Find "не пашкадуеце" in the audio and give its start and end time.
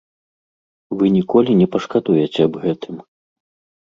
1.59-2.39